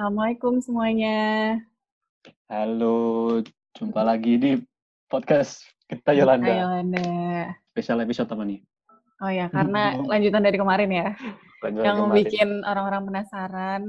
[0.00, 1.60] Assalamualaikum semuanya.
[2.48, 3.36] Halo,
[3.76, 4.56] jumpa lagi di
[5.12, 5.60] podcast
[5.92, 6.48] kita Yolanda.
[6.48, 7.04] Hai Yolanda.
[7.68, 8.64] Spesial episode apa nih?
[9.20, 11.12] Oh ya, karena lanjutan dari kemarin ya.
[11.68, 12.16] Lanjut yang kemarin.
[12.16, 13.82] bikin orang-orang penasaran.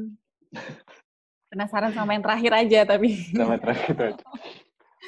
[1.55, 3.15] penasaran sama yang terakhir aja tapi.
[3.31, 4.25] Sama terakhir aja.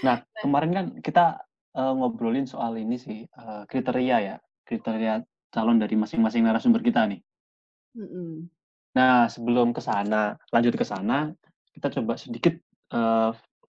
[0.08, 1.44] Nah, kemarin kan kita
[1.84, 4.36] eh, ngobrolin soal ini sih, eh, kriteria ya.
[4.64, 5.20] Kriteria
[5.52, 7.20] calon dari masing-masing narasumber kita nih.
[7.92, 8.48] Mm-mm.
[8.94, 11.34] Nah, sebelum ke sana, lanjut ke sana,
[11.74, 12.54] kita coba sedikit
[12.94, 13.30] eh,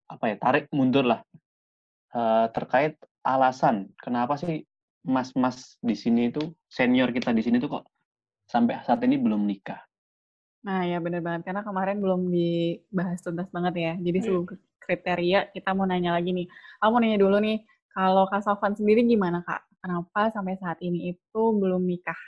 [0.09, 1.21] apa ya, tarik mundur lah
[2.09, 4.65] Eh, terkait alasan kenapa sih
[5.05, 7.85] mas-mas di sini itu senior kita di sini tuh kok
[8.49, 9.77] sampai saat ini belum nikah.
[10.65, 13.93] Nah ya bener banget, karena kemarin belum dibahas tuntas banget ya.
[14.01, 14.25] Jadi Iya.
[14.25, 16.49] sebelum ke kriteria, kita mau nanya lagi nih.
[16.81, 17.61] Aku mau nanya dulu nih,
[17.93, 19.69] kalau Kak Sofan sendiri gimana Kak?
[19.85, 22.19] Kenapa sampai saat ini itu belum nikah?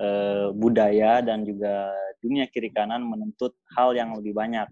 [0.00, 4.66] Eh, budaya dan juga dunia kiri kanan menuntut hal yang lebih banyak.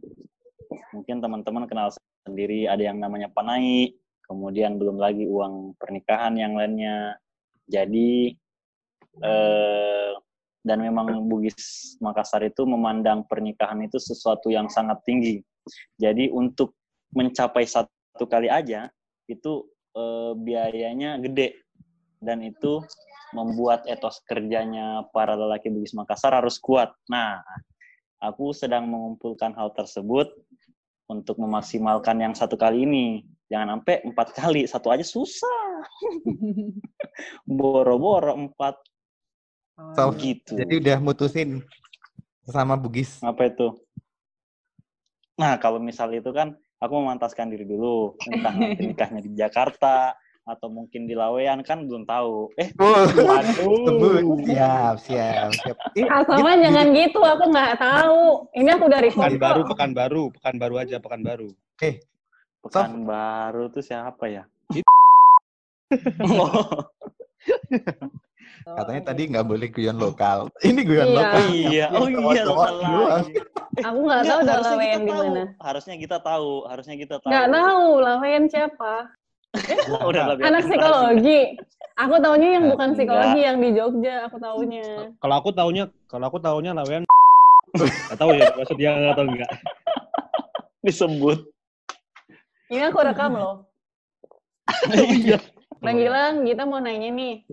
[0.96, 1.92] Mungkin teman-teman kenal
[2.24, 3.92] sendiri ada yang namanya panai,
[4.24, 7.18] kemudian belum lagi uang pernikahan yang lainnya.
[7.68, 8.32] Jadi
[9.20, 10.12] eh,
[10.62, 15.42] dan memang Bugis Makassar itu memandang pernikahan itu sesuatu yang sangat tinggi.
[15.98, 16.78] Jadi untuk
[17.12, 18.88] mencapai satu kali aja
[19.26, 21.62] itu eh, biayanya gede
[22.22, 22.80] dan itu
[23.32, 26.92] membuat etos kerjanya para lelaki Bugis Makassar harus kuat.
[27.08, 27.40] Nah,
[28.20, 30.32] aku sedang mengumpulkan hal tersebut
[31.08, 33.06] untuk memaksimalkan yang satu kali ini.
[33.52, 35.84] Jangan sampai empat kali, satu aja susah.
[37.48, 38.80] Boro-boro empat
[39.72, 40.52] Oh, So, gitu.
[40.52, 41.64] Jadi udah mutusin
[42.44, 43.18] sama Bugis.
[43.24, 43.72] apa itu?
[45.40, 50.66] Nah, kalau misal itu kan aku memantaskan diri dulu, entah nanti nikahnya di Jakarta atau
[50.66, 52.50] mungkin di Lawean kan belum tahu.
[52.58, 54.42] Eh, Sebut.
[54.42, 55.76] Siap, siap, siap.
[55.94, 58.22] Eh, gitu- jangan gitu, aku nggak tahu.
[58.52, 61.48] Ini aku dari Pekan baru, pekan baru, pekan baru aja, pekan baru.
[62.62, 64.42] Pekan baru tuh siapa ya?
[66.22, 66.46] Oh,
[68.78, 70.46] Katanya tadi nggak boleh guyon lokal.
[70.62, 71.16] Ini guyon Iya.
[71.18, 71.42] lokal.
[71.50, 73.08] iya, oh iya, salah doang.
[73.10, 73.32] lagi.
[73.82, 75.22] Aku nggak Enggak, tahu dah harusnya lawean kita di tahu.
[75.26, 75.42] mana.
[75.58, 77.30] Harusnya kita tahu, harusnya kita tahu.
[77.32, 78.94] Nggak tahu lawean siapa.
[80.08, 81.40] Udah lebih Anak psikologi.
[82.00, 82.96] Aku taunya yang bukan Enggak.
[82.96, 85.12] psikologi yang di Jogja, aku taunya.
[85.20, 87.04] Kalau aku taunya, kalau aku taunya lawean
[88.08, 89.50] Gak tahu ya, maksud dia nggak tahu nggak.
[90.82, 91.38] disebut.
[92.72, 93.68] Ini aku rekam loh.
[94.92, 95.38] Iya.
[95.80, 97.44] Bang Gilang, kita mau nanya nih.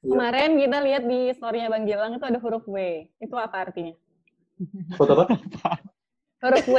[0.00, 3.04] Kemarin kita lihat di story-nya Bang Gilang itu ada huruf W.
[3.20, 3.92] Itu apa artinya?
[4.96, 5.36] Foto apa?
[6.40, 6.76] Huruf W.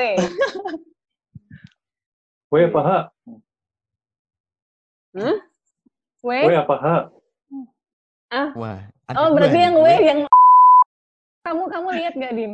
[2.49, 2.89] W apa H?
[5.11, 5.27] W?
[6.23, 6.87] W apa H?
[8.55, 8.79] Wah.
[9.11, 10.19] ada Oh, berarti yang W yang
[11.43, 12.53] kamu kamu lihat gak, Din?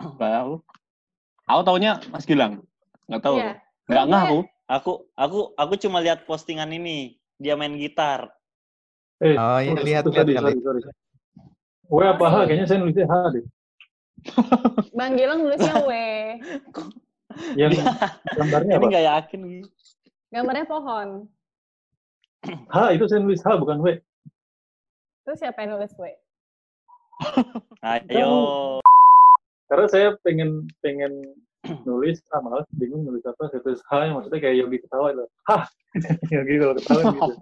[0.00, 0.52] Nggak tahu.
[1.46, 2.64] Aku taunya Mas Gilang.
[3.06, 3.36] Nggak tahu.
[3.38, 3.52] Iya.
[3.86, 4.38] Nggak ngah aku.
[4.70, 8.30] Aku aku aku cuma lihat postingan ini, dia main gitar.
[9.20, 10.80] Eh, Oh, iya, lihat, lihat sorry, sorry.
[11.90, 12.34] W apa H?
[12.48, 13.44] Kayaknya saya nulisnya H deh.
[14.94, 15.90] Bang Gilang nulisnya W.
[17.54, 17.70] Yang
[18.34, 18.86] gambarnya Ini apa?
[18.90, 19.40] nggak yakin.
[20.30, 21.26] Gambarnya pohon.
[22.70, 23.98] H itu saya nulis H bukan W.
[25.26, 26.06] Terus siapa yang nulis W?
[27.82, 28.30] Ayo.
[29.66, 31.34] Karena saya pengen pengen
[31.84, 33.50] nulis, ah malah bingung nulis apa.
[33.50, 35.26] Saya tulis H yang maksudnya kayak Yogi ketawa itu.
[35.50, 35.62] Hah!
[36.34, 37.32] Yogi kalau ketawa gitu.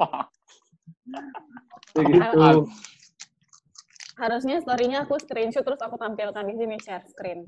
[1.93, 2.41] Kayak gitu.
[4.19, 7.47] Harusnya story-nya aku screenshot terus aku tampilkan di sini share screen.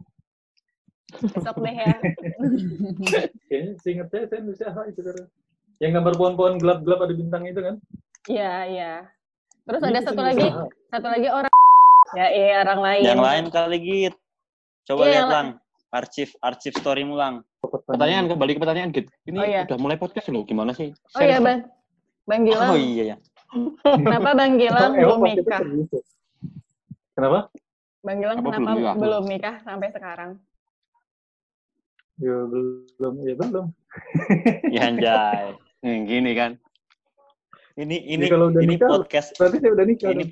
[1.10, 1.94] Besok deh ya.
[3.48, 5.24] Kayaknya seingat saya, saya nulisnya H itu karena.
[5.80, 7.74] Yang gambar pohon-pohon gelap-gelap ada bintang itu kan?
[8.28, 8.92] Iya, iya.
[9.64, 10.48] Terus ada saya satu lagi,
[10.88, 11.52] satu lagi orang
[12.18, 13.02] ya iya orang lain.
[13.02, 14.14] Yang lain kali Git.
[14.84, 15.48] Coba Iya, lihat lang.
[15.90, 17.42] Arsip arsip story mulang.
[17.60, 19.08] Pertanyaan kembali ke pertanyaan Git.
[19.24, 19.62] Ini Oh, iya.
[19.66, 20.42] udah mulai podcast loh.
[20.44, 20.90] Gimana sih?
[21.14, 21.38] Oh iya.
[21.38, 21.66] Bang.
[22.26, 22.70] Bang Gilang.
[22.70, 23.16] Oh iya ya.
[23.82, 25.60] Kenapa Bang Gilang belum nikah?
[27.14, 27.38] Kenapa?
[28.00, 30.30] Bang Gilang Apa kenapa belum nikah sampai sekarang?
[32.20, 33.66] Ya belum, ya belum.
[34.76, 35.56] Ya anjay.
[35.80, 36.52] Nih, gini kan.
[37.74, 40.10] Ini ini Ya, kalau udah ini nikah, podcast Berarti saya udah nikah.
[40.12, 40.24] ini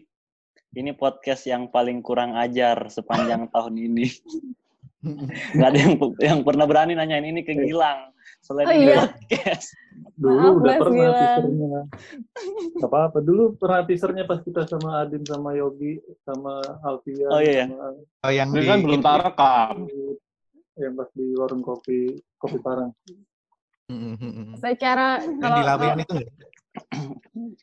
[0.76, 4.06] ini podcast yang paling kurang ajar sepanjang tahun ini.
[5.56, 8.10] Gak ada yang yang pernah berani nanyain ini ke Gilang
[8.42, 9.08] selain Oh, iya.
[9.08, 9.72] podcast.
[10.14, 11.16] Dulu Maaf, udah Mas pernah Gilang.
[11.16, 11.80] teasernya.
[12.76, 13.18] Gak apa-apa.
[13.22, 17.26] Dulu pernah teasernya pas kita sama Adin, sama Yogi, sama Alfia.
[17.30, 17.66] Oh, iya, iya.
[17.66, 17.86] sama
[18.22, 19.74] Oh, yang Ini di kan belum tak rekam.
[20.78, 22.94] Yang pas di warung kopi kopi Parang.
[23.88, 24.56] Mm-mm.
[24.60, 26.14] Secara Yang kalau di Lawean itu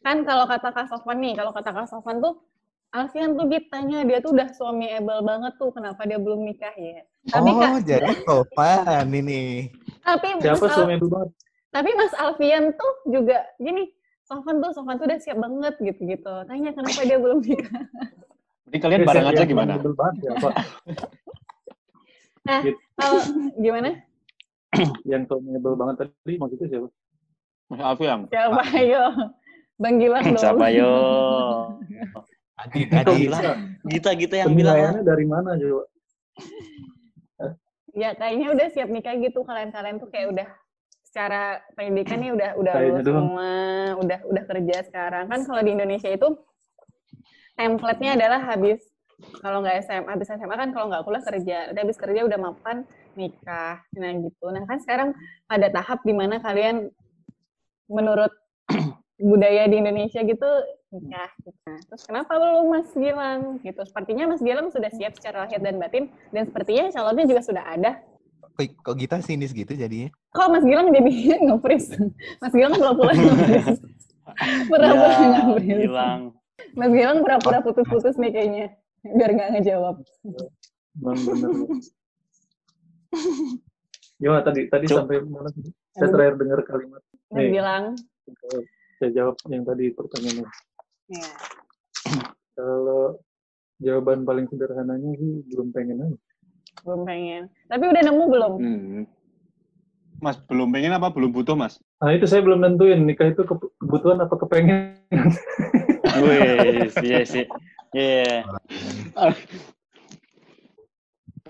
[0.01, 2.41] kan kalau kata Kak Sofan nih, kalau kata Kak Sofan tuh
[2.95, 7.03] Alfian tuh ditanya dia tuh udah suami able banget tuh, kenapa dia belum nikah ya?
[7.27, 9.67] Tapi oh, Kak, jadi Topan ini.
[9.99, 11.29] tapi Mas, Siapa suami banget?
[11.75, 13.91] tapi Mas Alfian tuh juga gini,
[14.23, 16.33] Sofan tuh Sofan tuh udah siap banget gitu-gitu.
[16.47, 17.83] Tanya kenapa dia belum nikah.
[18.65, 19.71] Jadi kalian bareng aja gimana?
[19.77, 20.39] Yang
[22.45, 22.61] ya, Pak.
[22.95, 23.21] Kalau
[23.59, 23.89] gimana?
[25.11, 26.87] Yang suamiable banget tadi maksudnya siapa?
[27.65, 28.19] Mas Alfian.
[28.29, 29.03] Siapa ayo?
[29.75, 30.39] Bang Gilang dong.
[30.39, 30.93] Siapa yo?
[32.55, 32.87] Adit.
[32.87, 33.59] bisa?
[33.83, 35.83] Gita Gita yang bilang dari mana coba?
[37.95, 40.47] Ya kayaknya udah siap nikah gitu kalian-kalian tuh kayak udah
[40.99, 43.15] secara pendidikan nih udah udah lulus doang.
[43.23, 43.51] semua,
[44.03, 45.31] udah udah kerja sekarang.
[45.31, 46.35] Kan kalau di Indonesia itu
[47.55, 48.83] template-nya adalah habis
[49.39, 52.77] kalau nggak SMA, habis SMA kan kalau nggak kuliah kerja, udah habis kerja udah mapan
[53.13, 54.45] nikah, nah gitu.
[54.49, 55.09] Nah kan sekarang
[55.47, 56.91] ada tahap di mana kalian
[57.87, 58.31] menurut
[59.31, 60.49] budaya di Indonesia gitu
[60.91, 61.31] nikah.
[61.39, 61.55] Gitu.
[61.63, 63.81] Nah, terus kenapa belum Mas Gilang gitu?
[63.83, 67.91] Sepertinya Mas Gilang sudah siap secara lahir dan batin dan sepertinya calonnya juga sudah ada.
[68.55, 70.07] Kok, kok kita sinis gitu jadinya?
[70.31, 71.11] Kok Mas Gilang jadi
[71.47, 71.95] nge-freeze?
[72.39, 73.79] Mas Gilang pura-pura nge-freeze.
[74.67, 75.83] Pura-pura Ya, nge-freeze.
[75.87, 76.21] bilang.
[76.71, 78.67] Mas Gilang pura-pura putus-putus nih kayaknya.
[79.05, 79.95] Biar nggak ngejawab.
[80.95, 81.49] Memang bener.
[84.15, 84.61] Gimana tadi?
[84.65, 84.97] Tadi Coba.
[85.03, 85.49] sampai mana?
[85.51, 85.69] sih?
[85.93, 87.01] Saya terakhir dengar kalimat.
[87.31, 87.49] Nih.
[87.51, 87.85] Gilang.
[88.97, 90.47] Saya jawab yang tadi pertanyaannya.
[91.11, 91.29] Ya.
[92.55, 93.19] Kalau
[93.77, 96.17] jawaban paling sederhananya sih belum pengen aja.
[96.81, 97.51] Belum pengen.
[97.67, 98.53] Tapi udah nemu belum?
[98.57, 99.03] Hmm.
[100.15, 101.75] Mas belum pengen apa belum butuh mas?
[101.99, 104.95] Nah itu saya belum nentuin nikah itu ke- kebutuhan apa kepengen.
[106.15, 107.43] Wih, iya sih.
[107.91, 108.47] Iya.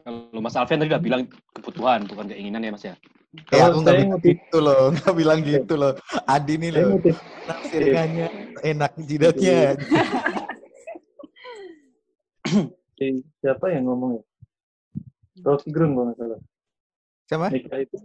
[0.05, 1.21] Kalau Mas Alfian tadi udah bilang
[1.55, 2.95] kebutuhan bukan keinginan ya mas ya.
[3.49, 5.91] Kalau aku nggak bilang ngutip- gitu loh, nggak bilang gitu loh.
[6.29, 8.27] Adi nih loh, ngutip nafsirkannya
[8.63, 9.75] enak jidatnya.
[12.95, 14.23] si- siapa yang ngomong ya?
[15.43, 16.39] Rocky Gerung kalau nggak salah.
[17.25, 17.47] Siapa?
[17.51, 17.97] Nikah itu,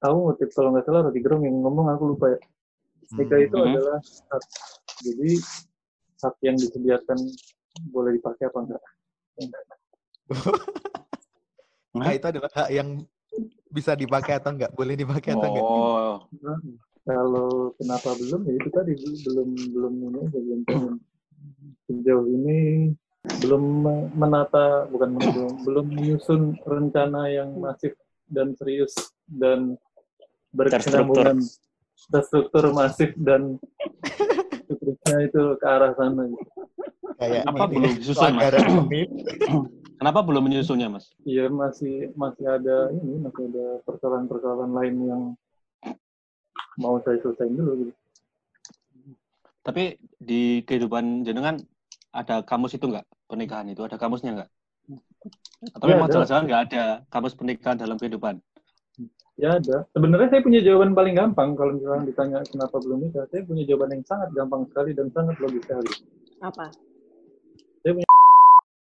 [0.00, 2.40] aku ngutip kalau nggak salah Rocky Gerung yang ngomong aku lupa ya.
[3.18, 3.66] Nikah itu Hmm.
[3.68, 4.42] adalah hak.
[5.02, 5.30] Jadi
[6.22, 7.18] hak yang disediakan
[7.90, 8.82] boleh dipakai apa enggak?
[11.90, 13.02] Nah, itu adalah hak yang
[13.70, 15.66] bisa dipakai atau enggak, boleh dipakai atau enggak.
[15.66, 16.58] Oh, Nah,
[17.02, 18.94] kalau kenapa belum ya itu tadi
[19.26, 20.60] belum belum ini belum
[21.90, 22.58] sejauh ini
[23.42, 27.98] belum me- menata bukan belum belum menyusun rencana yang masif
[28.30, 28.94] dan serius
[29.26, 29.74] dan
[30.54, 31.42] berkesinambungan.
[32.10, 33.58] Terstruktur masif dan
[34.70, 36.46] seterusnya itu ke arah sana gitu.
[37.20, 38.48] Kayak Apa ini, belum disusun, Mas?
[40.00, 41.12] kenapa belum menyusunnya mas?
[41.28, 45.22] Iya masih masih ada ini masih ada persoalan-persoalan lain yang
[46.80, 47.92] mau saya selesaiin dulu gitu.
[49.60, 51.60] Tapi di kehidupan jenengan
[52.16, 53.84] ada kamus itu nggak pernikahan itu?
[53.84, 54.50] Ada kamusnya nggak?
[55.76, 58.40] Atau Ya, memang jelas-jelas nggak ada kamus pernikahan dalam kehidupan?
[59.36, 59.84] Ya ada.
[59.92, 63.28] Sebenarnya saya punya jawaban paling gampang kalau misalnya ditanya kenapa belum nikah.
[63.28, 65.92] Saya punya jawaban yang sangat gampang sekali dan sangat logis sekali.
[66.40, 66.72] Apa?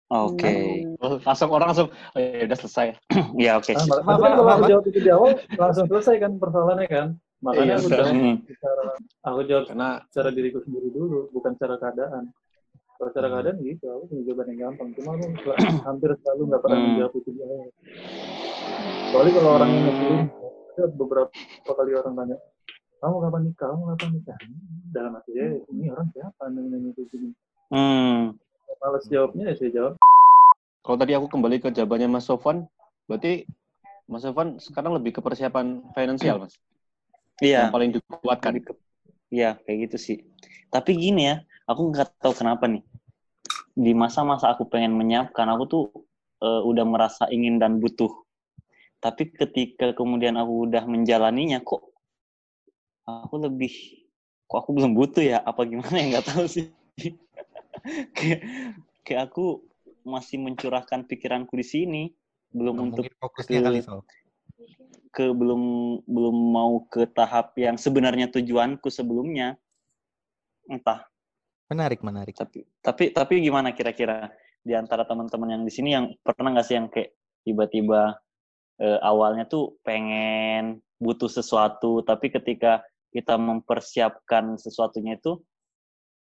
[0.06, 0.86] Oke.
[0.86, 1.02] Hmm.
[1.02, 2.86] Oh, langsung orang langsung, oh, ya udah selesai.
[3.42, 3.74] Ya oke.
[3.74, 3.90] Nah, sip.
[4.06, 7.08] makanya Apa- kalau aku jawab itu di awal langsung selesai kan persoalannya kan.
[7.44, 8.36] Makanya Iya, aku jawab Hmm.
[8.48, 8.84] secara
[9.26, 12.24] aku jawab Karena secara diriku sendiri dulu, bukan secara keadaan.
[12.96, 13.34] Kalau secara Hmm.
[13.36, 14.88] keadaan gitu, aku punya jawaban yang gampang.
[14.96, 15.26] Cuma aku
[15.90, 16.86] hampir selalu nggak pernah Hmm.
[16.88, 17.68] menjawab itu di awal.
[19.06, 20.22] Kecuali kalau orang yang ngeselin,
[20.76, 21.30] ada beberapa
[21.76, 22.36] kali orang tanya,
[23.02, 23.66] kamu kapan nikah?
[23.74, 24.38] Kamu kapan nikah?
[24.94, 27.28] Dalam hati ya, ini orang siapa nanya itu gini.
[27.68, 28.32] Hmm.
[28.86, 29.94] Males jawabnya ya saya jawab.
[30.86, 32.62] kalau tadi aku kembali ke jawabannya Mas Sofwan,
[33.10, 33.42] berarti
[34.06, 36.54] Mas Sofwan sekarang lebih ke persiapan finansial, Mas.
[37.42, 37.66] Iya.
[37.66, 38.52] Yang paling dikuatkan.
[39.34, 40.18] Iya, kayak gitu sih.
[40.70, 42.86] Tapi gini ya, aku nggak tahu kenapa nih.
[43.74, 45.84] Di masa-masa aku pengen menyiapkan, aku tuh
[46.38, 48.10] eh, udah merasa ingin dan butuh.
[49.02, 51.82] Tapi ketika kemudian aku udah menjalaninya, kok
[53.02, 53.74] aku lebih,
[54.46, 55.42] kok aku belum butuh ya?
[55.42, 56.04] Apa gimana ya?
[56.14, 56.70] Nggak tahu sih.
[58.16, 58.40] kayak,
[59.06, 59.62] kayak aku
[60.06, 62.02] masih mencurahkan pikiranku di sini,
[62.54, 64.00] belum untuk Mungkin fokusnya ke- kali, Sol.
[65.10, 65.62] ke belum
[66.04, 69.56] belum mau ke tahap yang sebenarnya tujuanku sebelumnya
[70.68, 71.08] entah
[71.66, 72.36] Menarik, menarik.
[72.38, 74.30] tapi tapi tapi gimana kira-kira
[74.62, 78.14] di antara teman-teman yang di sini yang pernah nggak sih yang kayak tiba-tiba
[78.78, 85.40] eh, awalnya tuh pengen butuh sesuatu tapi ketika kita mempersiapkan sesuatunya itu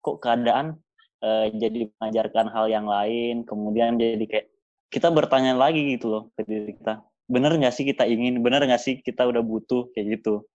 [0.00, 0.80] kok keadaan
[1.24, 4.46] eh, jadi mengajarkan hal yang lain kemudian jadi kayak
[4.88, 7.04] kita bertanya lagi gitu loh ke diri kita.
[7.28, 8.40] Bener nggak sih kita ingin?
[8.40, 9.92] Bener nggak sih kita udah butuh?
[9.92, 10.48] Kayak gitu.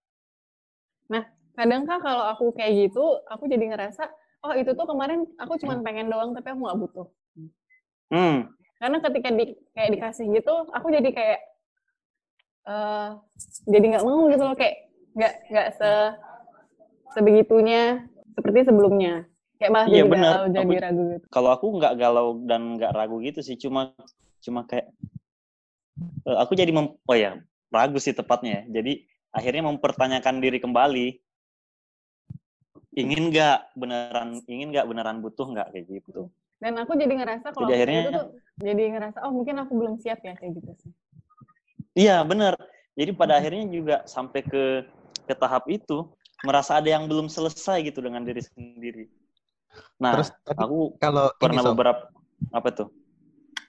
[1.53, 4.09] Kadang kak kalau aku kayak gitu, aku jadi ngerasa,
[4.41, 7.07] oh itu tuh kemarin aku cuma pengen doang tapi aku nggak butuh.
[8.09, 8.37] hmm.
[8.81, 11.41] Karena ketika di kayak dikasih gitu aku jadi kayak
[12.63, 13.09] eh
[13.69, 15.89] jadi nggak mau gitu loh kayak nggak nggak se
[17.15, 19.27] sebegitunya seperti sebelumnya
[19.63, 20.33] kayak malah Iya, jadi benar.
[20.35, 21.25] galau jadi Aku- ragu gitu.
[21.31, 23.95] kalau aku nggak galau dan nggak ragu gitu sih cuma
[24.43, 24.91] cuma kayak
[26.27, 27.39] eh, aku jadi mem, oh ya
[27.71, 28.81] ragu sih tepatnya ya.
[28.81, 31.07] jadi akhirnya mempertanyakan diri kembali.
[32.93, 36.29] Ingin nggak beneran ingin nggak beneran butuh nggak kayak gitu.
[36.61, 38.27] Dan aku jadi ngerasa kalau Jadi akhirnya- itu tuh
[38.61, 40.91] jadi ngerasa oh mungkin aku belum siap ya kayak gitu sih.
[41.97, 42.53] Iya bener.
[42.93, 44.85] Jadi pada akhirnya juga sampai ke
[45.25, 46.05] ke tahap itu
[46.45, 49.09] merasa ada yang belum selesai gitu dengan diri sendiri
[49.97, 52.03] nah Terus aku kalau ini pernah Sob, beberapa
[52.51, 52.87] apa tuh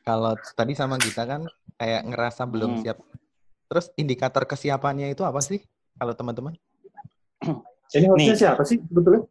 [0.04, 2.82] kalau tadi sama Gita kan kayak ngerasa belum Hmm.
[2.84, 2.98] siap.
[3.64, 5.64] Terus indikator kesiapannya itu apa sih?
[5.96, 6.52] Kalau teman-teman?
[7.90, 8.36] Ini hostnya Nih.
[8.36, 9.24] siapa sih sebetulnya?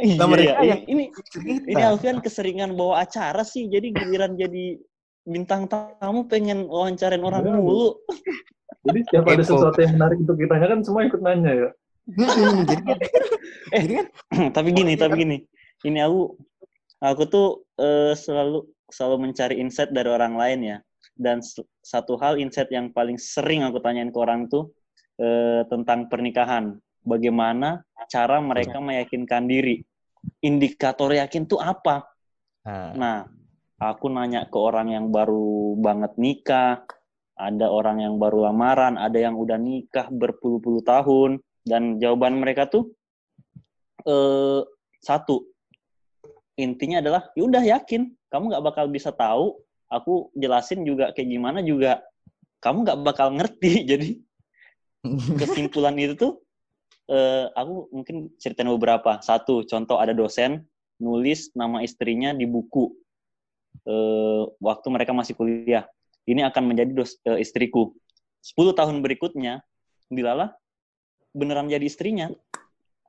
[0.00, 0.76] iya, mereka iya.
[0.76, 1.68] yang- ini Cerita.
[1.68, 4.80] Ini Alfian keseringan bawa acara sih, jadi giliran jadi
[5.26, 7.98] bintang tamu pengen wawancarain orang mulu.
[8.86, 11.68] Jadi setiap ada sesuatu yang menarik untuk ditanya kan semua ikut nanya ya.
[12.06, 12.98] Jadi kan,
[13.74, 13.82] Eh.
[13.82, 14.06] jadi kan
[14.56, 15.36] tapi gini, tapi gini.
[15.82, 16.38] Ini aku
[17.02, 17.48] aku tuh
[17.82, 20.78] eh, selalu selalu mencari insight dari orang lain ya.
[21.16, 21.40] Dan
[21.80, 24.70] satu hal insight yang paling sering aku tanyain ke orang tuh
[25.18, 26.78] eh, tentang pernikahan.
[27.06, 29.82] Bagaimana cara mereka meyakinkan diri?
[30.42, 32.02] Indikator yakin tuh apa?
[32.66, 33.18] Nah, Nah,
[33.78, 36.82] aku nanya ke orang yang baru banget nikah,
[37.36, 42.94] ada orang yang baru lamaran, ada yang udah nikah berpuluh-puluh tahun, dan jawaban mereka tuh
[44.06, 44.62] eh,
[45.02, 45.44] satu,
[46.56, 49.58] intinya adalah, ya udah yakin, kamu nggak bakal bisa tahu,
[49.90, 52.02] aku jelasin juga kayak gimana juga,
[52.62, 53.82] kamu nggak bakal ngerti.
[53.90, 54.08] Jadi
[55.38, 56.32] kesimpulan itu tuh,
[57.10, 59.20] eh, aku mungkin ceritain beberapa.
[59.20, 60.64] Satu, contoh ada dosen
[60.96, 62.88] nulis nama istrinya di buku
[63.84, 65.84] eh, waktu mereka masih kuliah.
[66.26, 67.94] Ini akan menjadi dos, eh, istriku.
[68.42, 69.62] 10 tahun berikutnya,
[70.06, 70.54] Dilala
[71.36, 72.32] beneran jadi istrinya.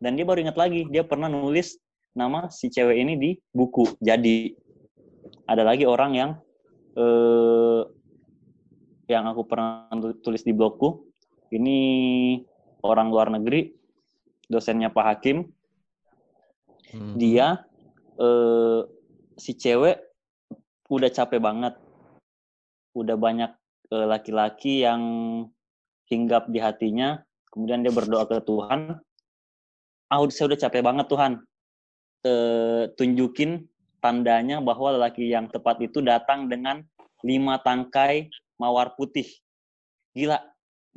[0.03, 1.79] Dan dia baru ingat lagi, dia pernah nulis
[2.11, 3.97] nama si cewek ini di buku.
[4.03, 4.53] Jadi,
[5.47, 6.31] ada lagi orang yang
[6.93, 7.81] eh,
[9.07, 11.07] yang aku pernah tu- tulis di blogku.
[11.47, 11.79] Ini
[12.83, 13.71] orang luar negeri,
[14.51, 15.47] dosennya Pak Hakim.
[16.91, 17.15] hmm.
[17.15, 17.63] Dia
[18.19, 18.81] eh,
[19.39, 19.97] si cewek
[20.91, 21.73] udah capek banget,
[22.97, 23.51] udah banyak
[23.93, 25.01] eh, laki-laki yang
[26.11, 27.23] hinggap di hatinya.
[27.51, 28.99] Kemudian dia berdoa ke Tuhan,
[30.07, 31.41] ah saya udah capek banget Tuhan,
[32.27, 33.69] Eh, tunjukin
[34.01, 36.83] tandanya bahwa lelaki yang tepat itu datang dengan
[37.21, 38.27] lima tangkai
[38.57, 39.29] mawar putih.
[40.17, 40.41] Gila,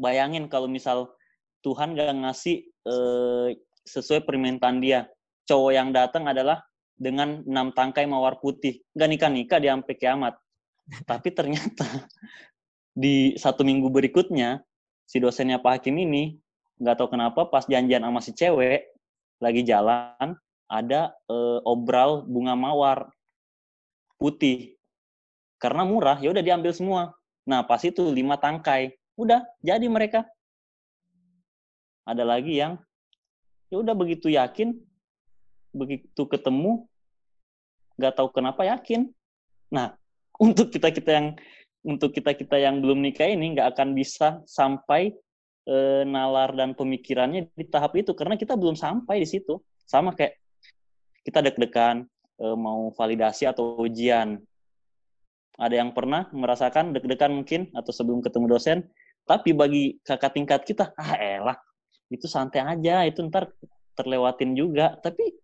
[0.01, 1.13] bayangin kalau misal
[1.61, 3.49] Tuhan gak ngasih eh,
[3.85, 5.07] sesuai permintaan dia.
[5.45, 6.65] Cowok yang datang adalah
[6.97, 8.81] dengan enam tangkai mawar putih.
[8.97, 10.35] Gak nikah-nikah dia sampai kiamat.
[11.05, 11.85] Tapi ternyata
[12.97, 14.65] di satu minggu berikutnya,
[15.11, 16.39] si dosennya Pak Hakim ini,
[16.79, 18.95] nggak tahu kenapa pas janjian sama si cewek,
[19.43, 20.39] lagi jalan,
[20.71, 23.11] ada eh, obral bunga mawar
[24.15, 24.79] putih.
[25.59, 27.11] Karena murah, ya udah diambil semua.
[27.43, 28.95] Nah, pas itu lima tangkai.
[29.19, 30.25] Udah, jadi mereka.
[32.07, 32.79] Ada lagi yang
[33.69, 34.79] ya udah begitu yakin,
[35.75, 36.87] begitu ketemu,
[37.99, 39.11] nggak tahu kenapa yakin.
[39.75, 39.99] Nah,
[40.47, 41.29] untuk kita kita yang
[41.87, 45.13] untuk kita kita yang belum nikah ini nggak akan bisa sampai
[45.65, 49.61] eh, nalar dan pemikirannya di tahap itu karena kita belum sampai di situ.
[49.89, 50.39] Sama kayak
[51.25, 52.05] kita deg-degan
[52.41, 54.41] eh, mau validasi atau ujian.
[55.61, 58.79] Ada yang pernah merasakan deg-degan mungkin atau sebelum ketemu dosen,
[59.29, 61.59] tapi bagi kakak tingkat kita, ah elah,
[62.09, 63.53] itu santai aja, itu ntar
[63.93, 64.97] terlewatin juga.
[64.97, 65.37] Tapi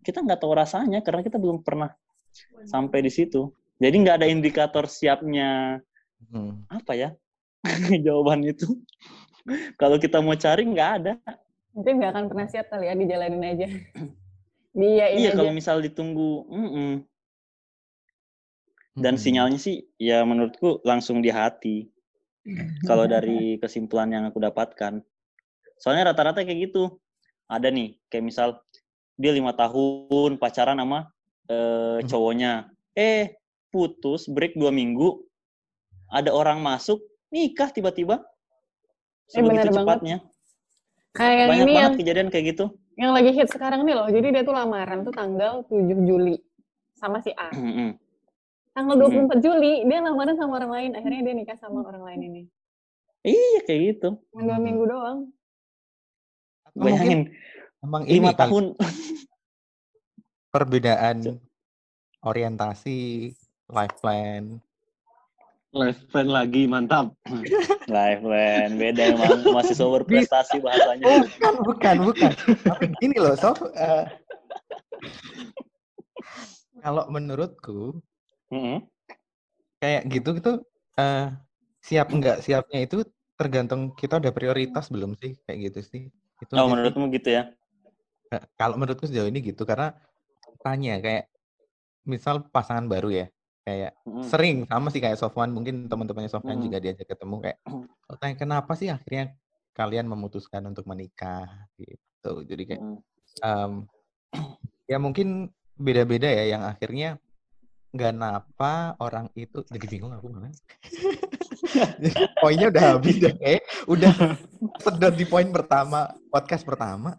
[0.00, 1.92] kita nggak tahu rasanya karena kita belum pernah
[2.64, 3.52] sampai di situ.
[3.80, 5.80] Jadi nggak ada indikator siapnya
[6.20, 6.68] Hmm.
[6.68, 7.08] apa ya
[8.04, 8.76] jawaban itu.
[9.80, 11.14] Kalau kita mau cari nggak ada.
[11.72, 13.66] mungkin nggak akan pernah siap kali ya dijalanin aja
[14.76, 16.92] Iya aja kalau misal ditunggu, mm-mm.
[19.00, 19.22] dan Hmm.
[19.22, 21.88] sinyalnya sih ya menurutku langsung di hati.
[22.84, 25.00] Kalau dari kesimpulan yang aku dapatkan,
[25.80, 27.00] soalnya rata-rata kayak gitu.
[27.48, 28.60] Ada nih, kayak misal
[29.16, 31.08] dia lima tahun pacaran sama
[31.48, 33.39] eh, cowoknya, eh
[33.70, 35.22] putus, break dua minggu,
[36.08, 36.98] ada orang masuk
[37.28, 38.20] nikah tiba-tiba,
[39.30, 39.78] Eh, benar sebegitu banget.
[39.78, 40.16] cepatnya.
[41.10, 42.64] kayak Banyak ini banget yang kejadian kayak gitu.
[42.94, 46.36] yang lagi hit sekarang nih loh jadi dia tuh lamaran tuh tanggal 7 Juli
[46.92, 47.48] sama si A
[48.70, 52.42] tanggal 24 Juli dia lamaran sama orang lain akhirnya dia nikah sama orang lain ini
[53.20, 54.08] Iya kayak gitu.
[54.30, 54.62] Dua Hmm.
[54.62, 55.18] minggu doang
[56.72, 57.32] Bayangin
[57.80, 58.64] emang ini lima kali, tahun
[60.48, 61.16] perbedaan
[62.20, 63.32] orientasi,
[63.70, 64.58] life plan.
[65.70, 67.14] Life plan lagi, mantap.
[67.90, 71.26] Life plan beda emang mahasiswa berprestasi bahasanya.
[71.30, 72.30] Bukan, bukan, bukan.
[72.66, 73.58] Tapi gini loh, Sof.
[73.74, 74.06] eh,
[76.82, 77.98] kalau menurutku
[78.50, 78.82] Mm-mm.
[79.78, 80.52] kayak gitu gitu
[80.98, 81.28] eh
[81.84, 83.04] siap nggak siapnya itu
[83.38, 86.02] tergantung kita ada prioritas belum sih kayak gitu sih.
[86.42, 87.42] Itu Oh menurutmu gitu ya?
[88.34, 89.94] Eh, Kalau menurutku sejauh ini gitu karena
[90.62, 91.30] tanya kayak
[92.06, 93.26] misal pasangan baru ya
[93.60, 94.24] kayak Mm-mm.
[94.24, 96.64] sering sama sih kayak Sofwan mungkin teman-temannya Sofwan Mm.
[96.64, 97.58] juga diajak ketemu kayak
[98.08, 99.36] "Oh, tanya kenapa sih akhirnya
[99.70, 102.98] kalian memutuskan untuk menikah gitu jadi kayak Mm.
[103.44, 103.72] em,
[104.84, 107.16] ya mungkin beda-beda ya yang akhirnya
[107.90, 110.52] nggak napa orang itu jadi bingung aku malah
[112.42, 114.14] poinnya udah habis deh udah
[114.78, 117.18] sedot di poin pertama podcast pertama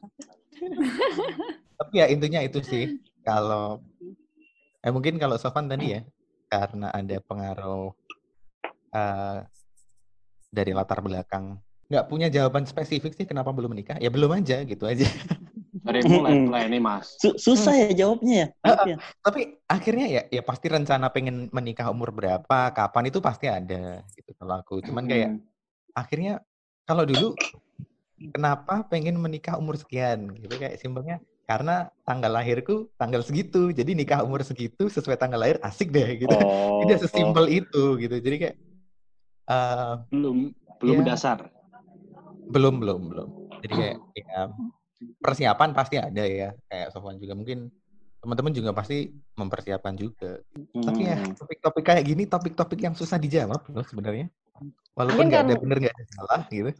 [1.80, 2.86] tapi ya intinya itu sih
[3.22, 3.84] kalau
[4.80, 6.02] eh mungkin kalau Sofan tadi ya
[6.52, 7.96] karena ada pengaruh
[8.92, 9.40] eh,
[10.52, 11.56] dari latar belakang.
[11.88, 13.96] Nggak punya jawaban spesifik sih kenapa belum menikah.
[14.04, 15.08] Ya belum aja gitu aja.
[15.82, 17.16] Dari mulai plan ini, Mas.
[17.16, 18.48] Su- susah ya jawabnya ya?
[18.62, 18.96] Ya?
[19.26, 24.38] tapi akhirnya ya ya pasti rencana pengen menikah umur berapa kapan itu pasti ada gitu
[24.38, 25.42] kalau aku cuman kayak
[25.98, 26.46] akhirnya
[26.86, 27.34] kalau dulu
[28.30, 30.54] kenapa pengen menikah umur sekian gitu?
[30.62, 31.18] Kayak simpelnya
[31.52, 33.76] karena tanggal lahirku tanggal segitu.
[33.76, 36.32] Jadi nikah umur segitu sesuai tanggal lahir asik deh gitu.
[36.32, 38.16] Oh, udah sesimpel itu gitu.
[38.24, 38.56] Jadi kayak
[39.52, 41.12] eh, Belum belum Ya.
[41.12, 41.52] dasar.
[42.52, 43.30] belum belum belum.
[43.68, 43.98] Jadi kayak
[44.32, 44.42] ya
[45.20, 46.56] persiapan pasti ada ya.
[46.72, 47.68] Kayak Sofwan juga mungkin
[48.24, 50.40] teman-teman juga pasti mempersiapkan juga.
[50.56, 51.36] Tapi ya Mm.
[51.36, 54.32] topik-topik kayak gini topik-topik yang susah dijawab loh sebenarnya.
[54.96, 56.72] Walaupun nggak ada bener nggak ada salah gitu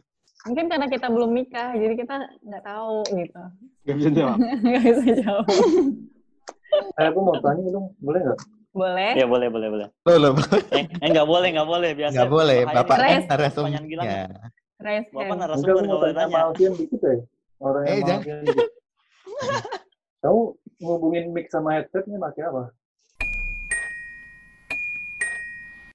[0.42, 3.42] Mungkin karena kita belum nikah, jadi kita nggak tahu gitu.
[3.82, 4.36] Gak bisa jawab.
[4.40, 5.46] Nggak bisa jawab.
[6.96, 8.38] Eh, aku mau tanya dong, boleh nggak?
[8.72, 9.12] Boleh?
[9.12, 9.86] Ya boleh, boleh, boleh.
[10.08, 10.32] loh loh
[10.72, 11.90] Eh, eh nggak boleh, nggak boleh.
[11.92, 13.52] Biasa nggak boleh bapak kan Res.
[13.52, 14.06] Pertanyaan Gilang.
[14.08, 14.22] narasumbernya
[14.80, 17.14] Raise Bapak narasumber aku nggak mau boleh tanya Alfian dikit ya.
[17.60, 18.40] Orang Eh, yang jangan.
[18.48, 18.68] dikit.
[20.22, 20.40] Kamu
[20.80, 22.62] ngubungin mic sama headsetnya pakai apa?